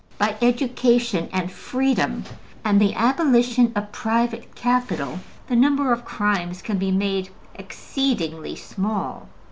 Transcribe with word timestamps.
By 0.17 0.35
education 0.41 1.29
and 1.31 1.51
freedom 1.51 2.23
and 2.65 2.81
the 2.81 2.95
abolition 2.95 3.71
of 3.75 3.91
private 3.91 4.55
capital 4.55 5.19
the 5.45 5.55
number 5.55 5.93
of 5.93 6.05
crimes 6.05 6.63
can 6.63 6.79
be 6.79 6.89
made 6.89 7.29
exceedingly 7.53 8.55
small. 8.55 9.29